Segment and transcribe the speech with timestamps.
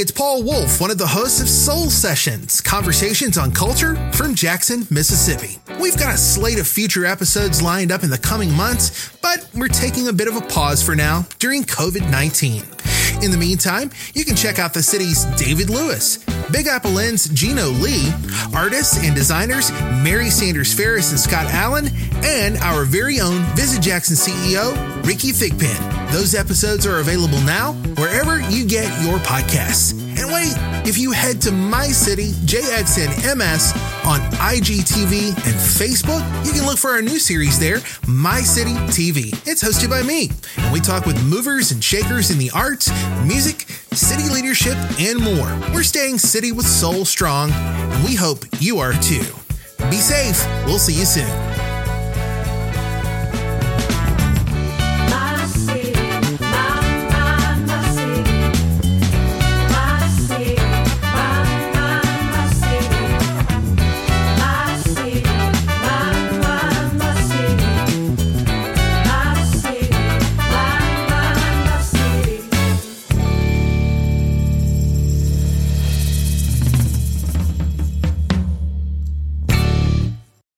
[0.00, 4.86] it's Paul Wolf, one of the hosts of Soul Sessions, conversations on culture from Jackson,
[4.88, 5.58] Mississippi.
[5.78, 9.68] We've got a slate of future episodes lined up in the coming months, but we're
[9.68, 12.62] taking a bit of a pause for now during COVID 19.
[13.22, 17.68] In the meantime, you can check out the city's David Lewis, Big Apple Inn's Geno
[17.68, 18.10] Lee,
[18.54, 19.70] artists and designers
[20.02, 21.88] Mary Sanders Ferris and Scott Allen,
[22.24, 24.74] and our very own Visit Jackson CEO,
[25.04, 25.99] Rickey Thigpen.
[26.12, 29.92] Those episodes are available now wherever you get your podcasts.
[29.92, 30.52] And wait,
[30.86, 36.90] if you head to My City, JXNMS on IGTV and Facebook, you can look for
[36.90, 37.78] our new series there,
[38.08, 39.28] My City TV.
[39.46, 42.90] It's hosted by me, and we talk with movers and shakers in the arts,
[43.24, 45.56] music, city leadership, and more.
[45.72, 49.24] We're staying city with soul strong, and we hope you are too.
[49.88, 50.44] Be safe.
[50.66, 51.49] We'll see you soon.